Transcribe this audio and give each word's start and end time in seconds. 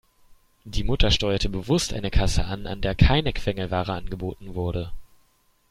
Die 0.63 0.83
Mutter 0.83 1.11
steuerte 1.11 1.47
bewusst 1.47 1.93
eine 1.93 2.09
Kasse 2.09 2.45
an, 2.45 2.65
an 2.65 2.81
der 2.81 2.95
keine 2.95 3.33
Quengelware 3.33 3.93
angeboten 3.93 4.55
wurde. 4.55 4.91